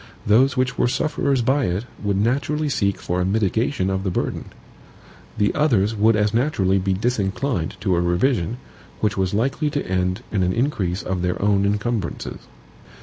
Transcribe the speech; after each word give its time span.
Those 0.25 0.57
which 0.57 0.79
were 0.79 0.87
sufferers 0.87 1.43
by 1.43 1.65
it 1.65 1.85
would 2.03 2.17
naturally 2.17 2.69
seek 2.69 2.97
for 2.99 3.21
a 3.21 3.23
mitigation 3.23 3.91
of 3.91 4.03
the 4.03 4.09
burden. 4.09 4.45
The 5.37 5.53
others 5.53 5.93
would 5.95 6.15
as 6.15 6.33
naturally 6.33 6.79
be 6.79 6.93
disinclined 6.93 7.75
to 7.81 7.95
a 7.95 8.01
revision, 8.01 8.57
which 8.99 9.15
was 9.15 9.35
likely 9.35 9.69
to 9.69 9.85
end 9.87 10.23
in 10.31 10.41
an 10.41 10.53
increase 10.53 11.03
of 11.03 11.21
their 11.21 11.39
own 11.39 11.65
incumbrances. 11.67 12.39